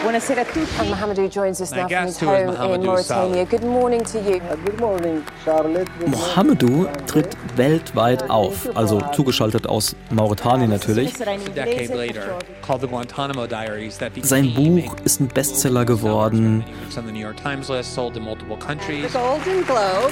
[0.03, 0.67] Buonasera a tutti.
[0.81, 3.45] And Mohamedou joins us now from his home in Mauritania.
[3.45, 4.41] Good morning to you.
[4.65, 5.89] Good morning, Charlotte.
[6.01, 11.15] Good Mohamedou tritt weltweit auf, also zugeschaltet aus Mauretanien natürlich.
[14.23, 16.65] Sein Buch ist ein Bestseller geworden.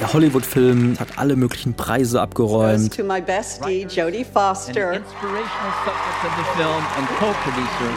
[0.01, 2.97] Der Hollywood-Film hat alle möglichen Preise abgeräumt.
[2.97, 4.93] to my bestie, Jodie Foster.
[4.93, 7.91] inspirational subject of the film and co-producer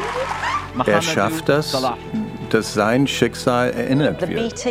[0.86, 1.76] Er schafft das,
[2.50, 4.66] dass sein Schicksal erinnert wird.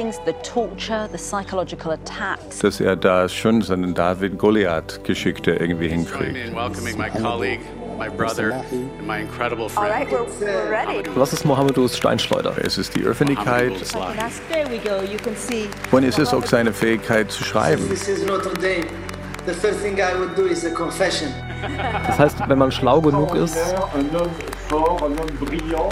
[2.62, 6.36] Dass er da schon seine David-Goliath-Geschichte irgendwie hinkriegt.
[6.36, 7.60] in welcoming my colleague,
[7.98, 9.90] my brother, and my incredible All friend.
[9.90, 11.08] right, we're, we're ready.
[11.14, 12.54] Was ist Mohamedous Steinschleuder?
[12.62, 13.72] Es ist die Öffentlichkeit
[15.90, 17.88] und es ist auch seine Fähigkeit zu schreiben.
[22.06, 23.56] Das heißt, wenn man schlau genug ist,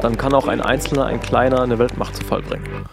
[0.02, 2.86] dann kann auch ein Einzelner, ein Kleiner eine Weltmacht zu Fall bringen.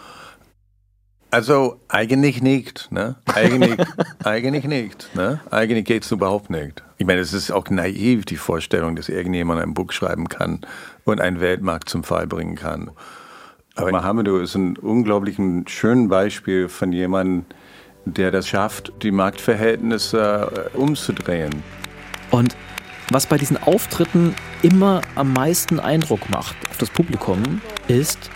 [1.30, 3.15] Also eigentlich nicht, ne?
[3.26, 3.78] Eigentlich,
[4.23, 5.41] eigentlich nicht, ne?
[5.52, 6.84] Eigentlich geht's überhaupt nicht.
[6.97, 10.62] Ich meine, es ist auch naiv, die Vorstellung, dass irgendjemand ein Buch schreiben kann
[11.04, 12.91] und einen Weltmarkt zum Fall bringen kann.
[13.76, 17.45] Aber Mohammedo ist ein unglaublich schönes Beispiel von jemandem,
[18.06, 21.62] der das schafft, die Marktverhältnisse äh, umzudrehen.
[22.32, 22.56] Und
[23.12, 28.30] was bei diesen Auftritten immer am meisten Eindruck macht auf das Publikum, ist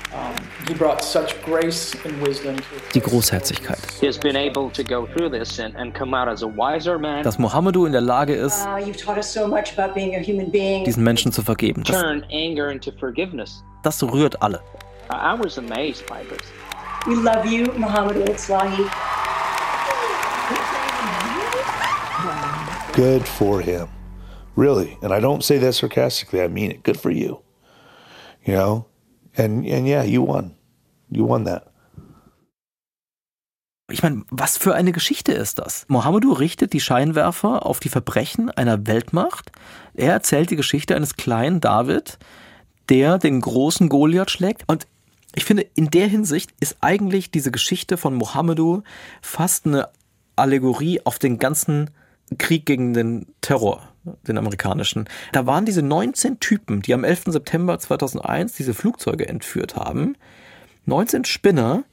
[2.93, 3.79] die Großherzigkeit.
[3.99, 6.97] He has been able to go through this and, and come out as a wiser
[6.97, 7.23] man.
[7.23, 10.49] Dass Mohammedo in der Lage ist, you've taught us so much about being a human
[10.51, 10.85] being.
[10.85, 11.83] diesen Menschen zu vergeben.
[11.83, 13.63] Das, turn anger into forgiveness.
[13.83, 14.61] das rührt alle.
[15.11, 16.47] I I was amazed by this.
[17.07, 18.87] We love you, Muhammad al-Slahi.
[22.93, 23.87] Good for him.
[24.61, 24.95] Really.
[25.01, 26.39] And I don't say that sarcastically.
[26.39, 26.83] I mean it.
[26.83, 27.41] Good for you.
[28.45, 28.85] You know?
[29.35, 30.53] And and yeah, you won.
[31.09, 31.67] You won that.
[33.89, 35.85] Ich meine, was für eine Geschichte ist das?
[35.89, 39.51] Mohammedo richtet die Scheinwerfer auf die Verbrechen einer Weltmacht.
[39.95, 42.19] Er erzählt die Geschichte eines kleinen David,
[42.87, 44.63] der den großen Goliath schlägt.
[44.67, 44.85] Und
[45.33, 48.83] ich finde, in der Hinsicht ist eigentlich diese Geschichte von Mohammedo
[49.21, 49.89] fast eine
[50.35, 51.89] Allegorie auf den ganzen
[52.37, 53.90] Krieg gegen den Terror,
[54.27, 55.05] den amerikanischen.
[55.31, 57.25] Da waren diese 19 Typen, die am 11.
[57.27, 60.15] September 2001 diese Flugzeuge entführt haben.
[60.85, 61.83] 19 Spinner,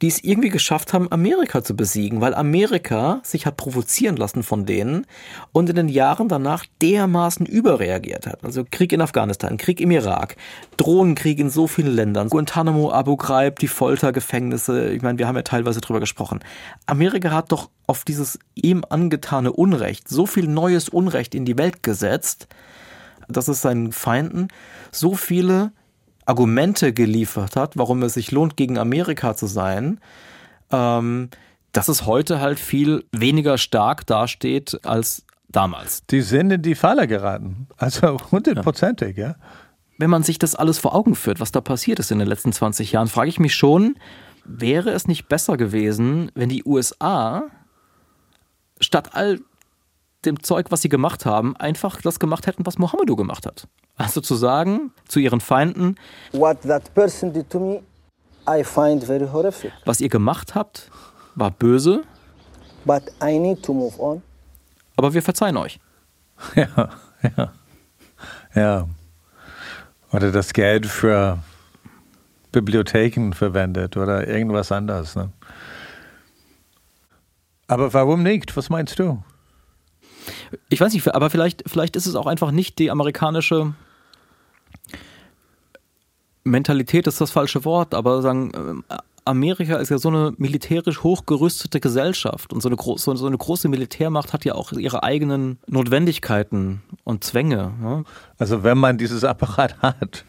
[0.00, 4.64] die es irgendwie geschafft haben, Amerika zu besiegen, weil Amerika sich hat provozieren lassen von
[4.64, 5.06] denen
[5.52, 8.44] und in den Jahren danach dermaßen überreagiert hat.
[8.44, 10.36] Also Krieg in Afghanistan, Krieg im Irak,
[10.76, 15.42] Drohnenkrieg in so vielen Ländern, Guantanamo, Abu Ghraib, die Foltergefängnisse, ich meine, wir haben ja
[15.42, 16.40] teilweise drüber gesprochen.
[16.86, 21.82] Amerika hat doch auf dieses ihm angetane Unrecht so viel neues Unrecht in die Welt
[21.82, 22.46] gesetzt,
[23.28, 24.48] dass es seinen Feinden
[24.92, 25.72] so viele
[26.28, 29.98] Argumente geliefert hat, warum es sich lohnt, gegen Amerika zu sein,
[30.70, 31.30] ähm,
[31.72, 36.04] dass es heute halt viel weniger stark dasteht als damals.
[36.06, 37.68] Die sind in die Falle geraten.
[37.78, 39.36] Also hundertprozentig, ja.
[39.96, 42.52] Wenn man sich das alles vor Augen führt, was da passiert ist in den letzten
[42.52, 43.96] 20 Jahren, frage ich mich schon,
[44.44, 47.44] wäre es nicht besser gewesen, wenn die USA
[48.80, 49.40] statt all
[50.24, 53.68] dem Zeug, was sie gemacht haben, einfach das gemacht hätten, was Mohammedu gemacht hat.
[53.96, 55.96] Also zu sagen zu ihren Feinden,
[56.32, 57.82] What that person did to me,
[58.48, 59.72] I find very horrific.
[59.84, 60.90] was ihr gemacht habt,
[61.34, 62.02] war böse,
[62.84, 64.22] But I need to move on.
[64.96, 65.78] aber wir verzeihen euch.
[66.54, 66.90] Ja,
[67.36, 67.52] ja.
[68.54, 68.88] Ja.
[70.12, 71.38] Oder das Geld für
[72.52, 75.14] Bibliotheken verwendet oder irgendwas anderes.
[75.16, 75.30] Ne?
[77.66, 78.56] Aber warum nicht?
[78.56, 79.22] Was meinst du?
[80.68, 83.74] Ich weiß nicht, aber vielleicht, vielleicht ist es auch einfach nicht die amerikanische
[86.44, 88.84] Mentalität, ist das falsche Wort, aber sagen, ähm,
[89.28, 93.68] Amerika ist ja so eine militärisch hochgerüstete Gesellschaft und so eine, große, so eine große
[93.68, 97.72] Militärmacht hat ja auch ihre eigenen Notwendigkeiten und Zwänge.
[97.80, 98.04] Ne?
[98.38, 100.24] Also wenn man dieses Apparat hat,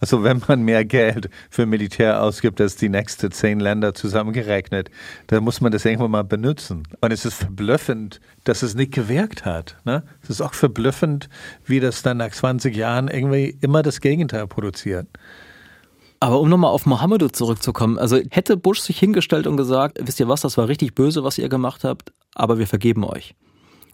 [0.00, 4.90] also wenn man mehr Geld für Militär ausgibt als die nächsten zehn Länder zusammengerechnet,
[5.26, 6.84] dann muss man das irgendwann mal benutzen.
[7.00, 9.76] Und es ist verblüffend, dass es nicht gewirkt hat.
[9.84, 10.04] Ne?
[10.22, 11.28] Es ist auch verblüffend,
[11.64, 15.08] wie das dann nach 20 Jahren irgendwie immer das Gegenteil produziert.
[16.24, 20.26] Aber um nochmal auf Mohammedu zurückzukommen, also hätte Bush sich hingestellt und gesagt, wisst ihr
[20.26, 23.34] was, das war richtig böse, was ihr gemacht habt, aber wir vergeben euch.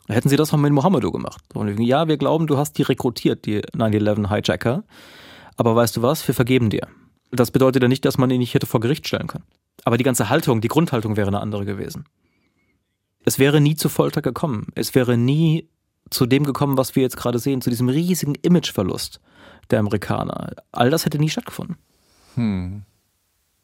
[0.06, 1.42] Hätten sie das auch mit Mohammedu gemacht.
[1.54, 4.84] Und ja, wir glauben, du hast die rekrutiert, die 9-11-Hijacker,
[5.56, 6.86] aber weißt du was, wir vergeben dir.
[7.32, 9.46] Das bedeutet ja nicht, dass man ihn nicht hätte vor Gericht stellen können.
[9.84, 12.04] Aber die ganze Haltung, die Grundhaltung wäre eine andere gewesen.
[13.24, 14.68] Es wäre nie zu Folter gekommen.
[14.76, 15.68] Es wäre nie
[16.10, 19.20] zu dem gekommen, was wir jetzt gerade sehen, zu diesem riesigen Imageverlust
[19.72, 20.52] der Amerikaner.
[20.70, 21.76] All das hätte nie stattgefunden.
[22.34, 22.82] Hm.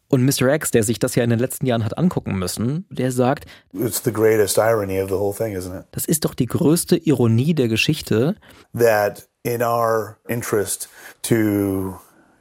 [0.08, 0.54] Und Mr.
[0.54, 4.02] X, der sich das ja in den letzten Jahren hat angucken müssen, der sagt, It's
[4.04, 5.86] the greatest irony of the whole thing, isn't it?
[5.90, 8.36] das ist doch die größte Ironie der Geschichte,
[8.78, 10.88] That in our interest
[11.22, 11.98] to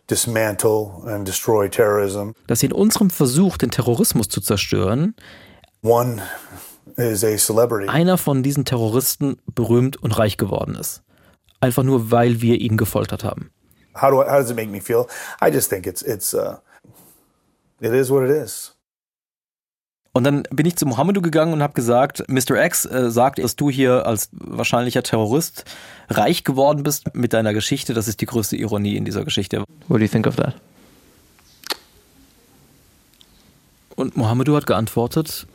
[0.09, 5.15] dismantle and destroy terrorism, dass in unserem Versuch, den Terrorismus zu zerstören,
[5.81, 6.21] one
[6.97, 7.88] is a celebrity.
[7.89, 11.01] einer von diesen Terroristen berühmt und reich geworden ist.
[11.61, 13.49] Einfach nur, weil wir ihn gefoltert haben.
[13.95, 15.08] How do I, how does it make me feel?
[15.41, 16.58] I just think it's it's uh,
[17.81, 18.75] it is what it is.
[20.15, 22.63] Und dann bin ich zu Mohammedu gegangen und habe gesagt, Mr.
[22.63, 25.65] X äh, sagt, dass du hier als wahrscheinlicher Terrorist
[26.10, 27.93] reich geworden bist mit deiner Geschichte.
[27.93, 29.65] Das ist die größte Ironie in dieser Geschichte.
[29.89, 30.55] What do you think of that?
[33.97, 35.47] Und Mohammedu hat geantwortet,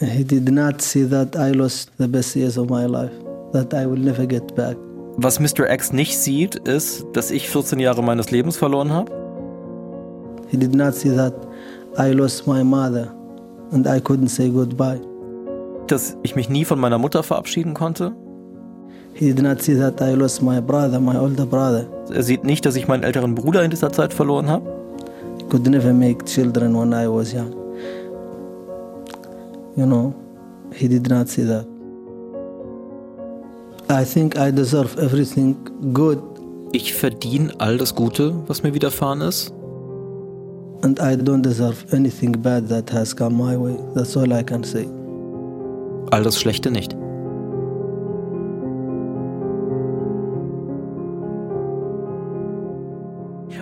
[0.00, 3.12] He did not see that I lost the best years of my life,
[3.52, 4.76] that I will never get back.
[5.18, 5.68] Was Mr.
[5.68, 9.12] X nicht sieht, ist, dass ich 14 Jahre meines Lebens verloren habe.
[10.48, 11.34] He did not see that
[11.98, 13.12] I lost my mother
[13.72, 15.00] and I couldn't say goodbye.
[15.88, 18.12] Dass ich mich nie von meiner Mutter verabschieden konnte.
[19.12, 21.86] He did not see that I lost my brother, my older brother.
[22.14, 24.64] Er sieht nicht, dass ich meinen älteren Bruder in dieser Zeit verloren habe.
[25.38, 27.52] He could never make children when I was young.
[29.74, 30.14] You know,
[30.72, 31.66] he did not see that.
[33.90, 35.56] I think I deserve everything
[35.94, 36.18] good
[36.72, 39.52] Ich verdiene all das Gute, was mir widerfahren ist.
[40.82, 43.76] and I don't deserve anything bad that has come my way.
[43.94, 44.86] That's all I can say.
[46.12, 46.94] All das Schlechte nicht.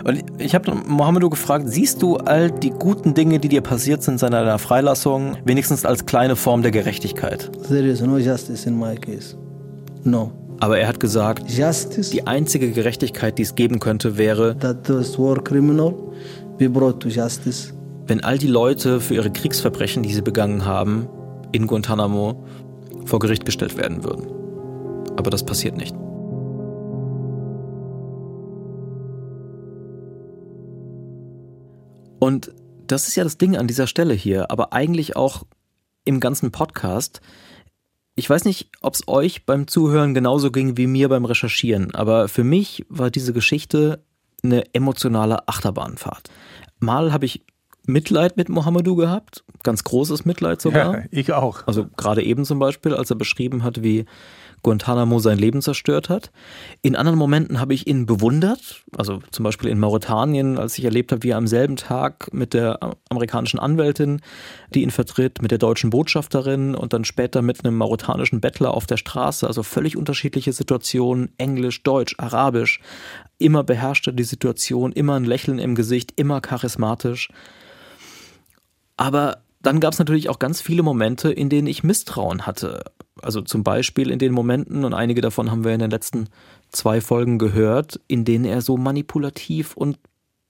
[0.04, 4.18] Und ich habe Mohammedu gefragt, siehst du all die guten Dinge, die dir passiert sind
[4.20, 7.50] seit deiner Freilassung, wenigstens als kleine Form der Gerechtigkeit?
[7.68, 9.36] There is no justice in my case.
[10.06, 10.32] No.
[10.60, 15.18] Aber er hat gesagt, Justice die einzige Gerechtigkeit, die es geben könnte, wäre, that those
[15.18, 15.94] war criminal
[16.56, 17.74] be brought to justice.
[18.06, 21.08] wenn all die Leute für ihre Kriegsverbrechen, die sie begangen haben,
[21.52, 22.44] in Guantanamo
[23.04, 24.28] vor Gericht gestellt werden würden.
[25.16, 25.94] Aber das passiert nicht.
[32.20, 32.52] Und
[32.86, 35.42] das ist ja das Ding an dieser Stelle hier, aber eigentlich auch
[36.04, 37.20] im ganzen Podcast.
[38.18, 42.28] Ich weiß nicht, ob es euch beim Zuhören genauso ging wie mir beim Recherchieren, aber
[42.28, 44.02] für mich war diese Geschichte
[44.42, 46.30] eine emotionale Achterbahnfahrt.
[46.78, 47.44] Mal habe ich
[47.84, 50.98] Mitleid mit Mohamedou gehabt, ganz großes Mitleid sogar.
[50.98, 51.66] Ja, ich auch.
[51.66, 54.06] Also gerade eben zum Beispiel, als er beschrieben hat, wie
[54.62, 56.30] Guantanamo sein Leben zerstört hat.
[56.82, 61.12] In anderen Momenten habe ich ihn bewundert, also zum Beispiel in Mauretanien, als ich erlebt
[61.12, 64.20] habe, wie er am selben Tag mit der amerikanischen Anwältin,
[64.74, 68.86] die ihn vertritt, mit der deutschen Botschafterin und dann später mit einem mauretanischen Bettler auf
[68.86, 72.80] der Straße, also völlig unterschiedliche Situationen, Englisch, Deutsch, Arabisch.
[73.38, 77.28] Immer beherrschte die Situation, immer ein Lächeln im Gesicht, immer charismatisch.
[78.96, 82.84] Aber dann gab es natürlich auch ganz viele Momente, in denen ich Misstrauen hatte.
[83.22, 86.28] Also zum Beispiel in den Momenten, und einige davon haben wir in den letzten
[86.70, 89.98] zwei Folgen gehört, in denen er so manipulativ und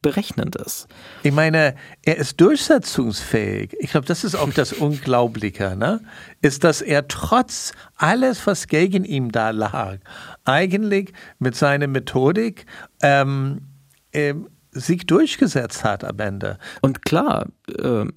[0.03, 0.87] berechnend ist.
[1.23, 3.75] Ich meine, er ist durchsetzungsfähig.
[3.81, 6.01] Ich glaube, das ist auch das Unglaubliche, ne?
[6.43, 9.99] Ist, dass er trotz alles, was gegen ihn da lag,
[10.45, 12.67] eigentlich mit seiner Methodik
[13.03, 13.63] ähm,
[14.13, 16.59] ähm, sich durchgesetzt hat am Ende.
[16.83, 17.49] Und klar,
[17.79, 18.13] ähm,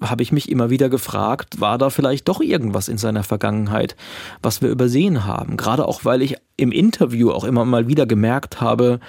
[0.00, 3.96] habe ich mich immer wieder gefragt, war da vielleicht doch irgendwas in seiner Vergangenheit,
[4.42, 5.56] was wir übersehen haben?
[5.56, 9.00] Gerade auch, weil ich im Interview auch immer mal wieder gemerkt habe,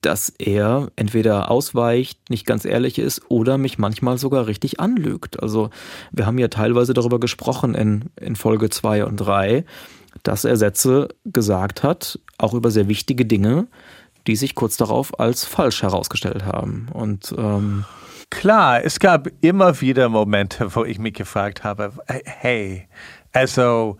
[0.00, 5.40] dass er entweder ausweicht, nicht ganz ehrlich ist oder mich manchmal sogar richtig anlügt.
[5.40, 5.70] Also
[6.10, 9.64] wir haben ja teilweise darüber gesprochen in, in Folge 2 und 3,
[10.24, 13.68] dass er Sätze gesagt hat, auch über sehr wichtige Dinge,
[14.26, 16.88] die sich kurz darauf als falsch herausgestellt haben.
[16.92, 17.84] Und ähm,
[18.32, 22.88] Klar, es gab immer wieder Momente, wo ich mich gefragt habe, hey,
[23.32, 23.98] also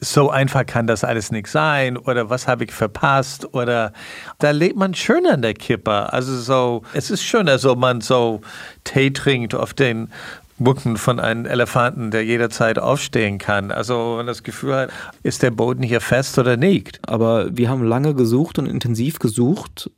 [0.00, 3.92] so einfach kann das alles nicht sein oder was habe ich verpasst oder
[4.38, 6.12] da lebt man schön an der Kippe.
[6.12, 8.40] Also so, es ist schön, also man so
[8.82, 10.10] Tee trinkt auf den
[10.58, 13.70] Rücken von einem Elefanten, der jederzeit aufstehen kann.
[13.70, 14.90] Also man das Gefühl hat,
[15.22, 16.98] ist der Boden hier fest oder nicht.
[17.06, 19.90] Aber wir haben lange gesucht und intensiv gesucht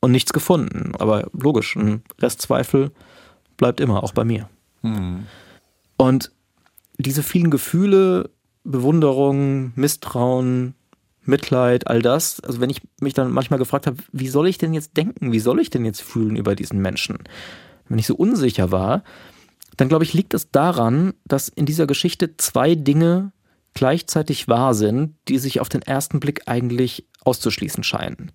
[0.00, 0.92] und nichts gefunden.
[0.98, 2.92] Aber logisch, ein Restzweifel
[3.56, 4.48] bleibt immer, auch bei mir.
[4.82, 5.26] Hm.
[5.96, 6.32] Und
[6.98, 8.30] diese vielen Gefühle,
[8.64, 10.74] Bewunderung, Misstrauen,
[11.24, 14.74] Mitleid, all das, also wenn ich mich dann manchmal gefragt habe, wie soll ich denn
[14.74, 17.18] jetzt denken, wie soll ich denn jetzt fühlen über diesen Menschen,
[17.88, 19.02] wenn ich so unsicher war,
[19.76, 23.32] dann glaube ich, liegt es daran, dass in dieser Geschichte zwei Dinge
[23.74, 28.32] gleichzeitig wahr sind, die sich auf den ersten Blick eigentlich auszuschließen scheinen.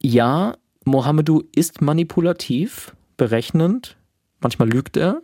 [0.00, 3.98] Ja, Mohamedou ist manipulativ, berechnend,
[4.40, 5.20] manchmal lügt er.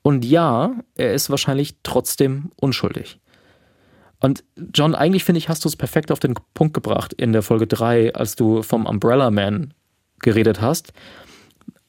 [0.00, 3.20] Und ja, er ist wahrscheinlich trotzdem unschuldig.
[4.20, 7.42] Und John, eigentlich finde ich, hast du es perfekt auf den Punkt gebracht in der
[7.42, 9.74] Folge 3, als du vom Umbrella Man
[10.20, 10.94] geredet hast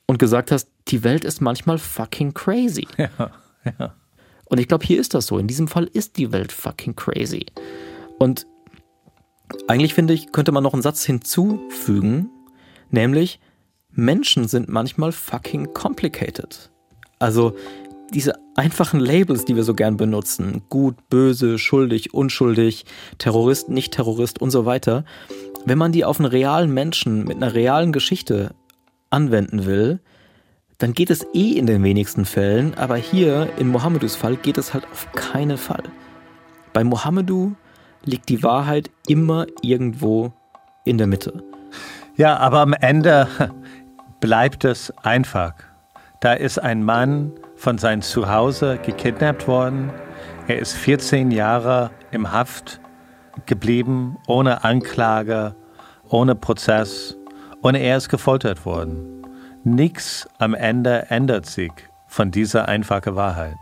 [0.05, 2.87] und gesagt hast, die Welt ist manchmal fucking crazy.
[2.97, 3.31] Ja,
[3.79, 3.95] ja.
[4.47, 5.39] Und ich glaube, hier ist das so.
[5.39, 7.45] In diesem Fall ist die Welt fucking crazy.
[8.19, 8.45] Und
[9.67, 12.29] eigentlich finde ich, könnte man noch einen Satz hinzufügen,
[12.91, 13.39] nämlich
[13.95, 16.69] Menschen sind manchmal fucking complicated.
[17.19, 17.55] Also
[18.13, 22.85] diese einfachen Labels, die wir so gern benutzen, gut, böse, schuldig, unschuldig,
[23.17, 25.05] Terrorist, nicht Terrorist und so weiter,
[25.65, 28.53] wenn man die auf einen realen Menschen mit einer realen Geschichte
[29.09, 29.99] anwenden will,
[30.77, 34.73] dann geht es eh in den wenigsten Fällen, aber hier in Mohammedus Fall geht es
[34.73, 35.83] halt auf keinen Fall.
[36.73, 37.55] Bei Mohammedu
[38.03, 40.33] liegt die Wahrheit immer irgendwo
[40.83, 41.43] in der Mitte.
[42.17, 43.27] Ja, aber am Ende
[44.25, 45.53] bleibt es einfach.
[46.19, 49.91] Da ist ein Mann von seinem Zuhause gekidnappt worden.
[50.47, 52.81] Er ist 14 Jahre im Haft
[53.45, 55.53] geblieben, ohne Anklage,
[56.09, 57.15] ohne Prozess
[57.61, 59.21] und er ist gefoltert worden.
[59.63, 61.71] Nichts am Ende ändert sich
[62.07, 63.57] von dieser einfachen Wahrheit.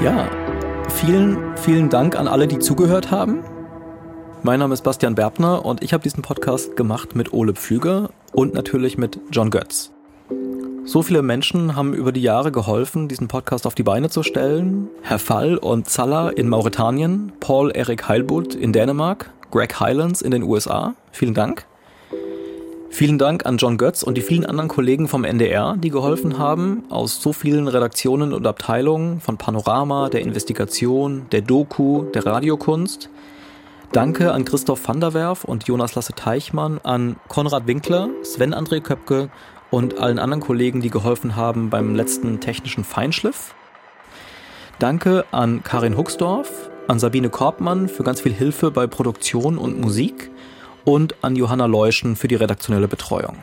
[0.00, 0.30] Ja,
[0.88, 3.42] vielen, vielen Dank an alle, die zugehört haben.
[4.44, 8.54] Mein Name ist Bastian Berbner und ich habe diesen Podcast gemacht mit Ole Pflüger und
[8.54, 9.90] natürlich mit John Götz.
[10.84, 14.88] So viele Menschen haben über die Jahre geholfen, diesen Podcast auf die Beine zu stellen.
[15.02, 20.44] Herr Fall und Zalla in Mauretanien, Paul Erik Heilbutt in Dänemark, Greg Highlands in den
[20.44, 20.94] USA.
[21.10, 21.66] Vielen Dank.
[22.90, 26.84] Vielen Dank an John Götz und die vielen anderen Kollegen vom NDR, die geholfen haben,
[26.88, 33.10] aus so vielen Redaktionen und Abteilungen von Panorama, der Investigation, der Doku, der Radiokunst.
[33.92, 38.80] Danke an Christoph van der Werf und Jonas Lasse Teichmann, an Konrad Winkler, Sven André
[38.80, 39.28] Köpke
[39.70, 43.54] und allen anderen Kollegen, die geholfen haben beim letzten technischen Feinschliff.
[44.78, 50.30] Danke an Karin Huxdorf, an Sabine Korbmann für ganz viel Hilfe bei Produktion und Musik
[50.84, 53.36] und an Johanna Leuschen für die redaktionelle Betreuung.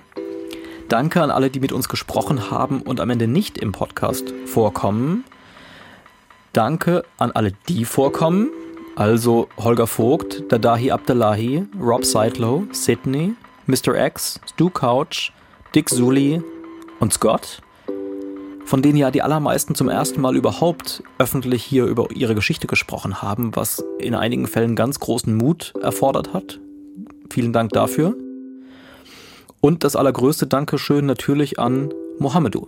[0.88, 5.23] Danke an alle, die mit uns gesprochen haben und am Ende nicht im Podcast vorkommen.
[6.53, 8.49] Danke an alle, die vorkommen.
[8.95, 13.33] Also Holger Vogt, Dadahi Abdullahi, Rob Seidlow, Sydney,
[13.65, 14.05] Mr.
[14.05, 15.31] X, Stu Couch,
[15.73, 16.41] Dick Zuli
[16.99, 17.61] und Scott,
[18.63, 23.21] von denen ja die allermeisten zum ersten Mal überhaupt öffentlich hier über ihre Geschichte gesprochen
[23.21, 26.59] haben, was in einigen Fällen ganz großen Mut erfordert hat.
[27.30, 28.15] Vielen Dank dafür.
[29.61, 32.67] Und das allergrößte Dankeschön natürlich an Mohamedou.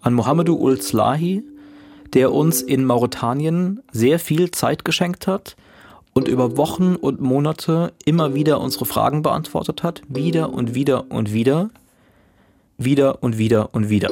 [0.00, 1.42] An Mohamedou Ul Slahi,
[2.12, 5.56] der uns in Mauretanien sehr viel Zeit geschenkt hat
[6.12, 10.02] und über Wochen und Monate immer wieder unsere Fragen beantwortet hat.
[10.08, 11.70] Wieder und wieder und wieder.
[12.78, 14.10] Wieder und wieder und wieder.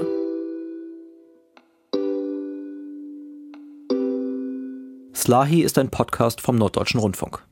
[5.15, 7.45] Slahi ist ein Podcast vom Norddeutschen Rundfunk.